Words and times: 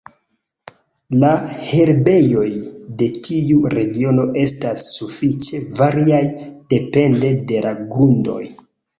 La 1.23 1.27
herbejoj 1.65 2.45
de 3.01 3.09
tiu 3.27 3.67
regiono 3.73 4.25
estas 4.43 4.85
sufiĉe 4.95 5.59
variaj 5.81 6.23
depende 6.73 7.29
de 7.53 7.61
la 7.67 7.75
grundoj. 7.93 8.39